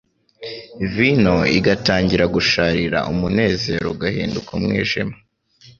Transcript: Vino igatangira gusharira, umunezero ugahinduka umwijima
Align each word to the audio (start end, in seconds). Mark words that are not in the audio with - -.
Vino 0.93 1.37
igatangira 1.57 2.25
gusharira, 2.35 2.99
umunezero 3.11 3.85
ugahinduka 3.93 4.49
umwijima 4.59 5.15